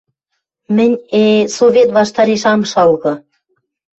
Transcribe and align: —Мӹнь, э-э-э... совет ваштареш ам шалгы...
—Мӹнь, 0.75 0.97
э-э-э... 1.23 1.47
совет 1.57 1.89
ваштареш 1.97 2.43
ам 2.53 2.61
шалгы... 2.71 3.13